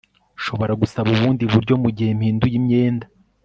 ushobora 0.39 0.73
gusaba 0.81 1.07
ubundi 1.15 1.43
buryo 1.51 1.73
mugihe 1.83 2.11
mpinduye 2.17 2.55
imyenda 2.61 3.05